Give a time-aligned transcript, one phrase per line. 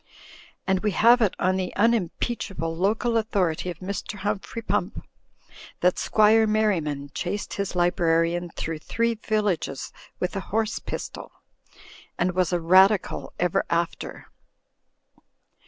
[0.65, 4.15] And we have it on the unimpeachable local authority of Mr.
[4.15, 4.99] Humphrey Pump
[5.81, 11.31] that Squire Merriman chased his librarian through three villages with a horse pistol;
[12.17, 14.25] and was a Radical ever after.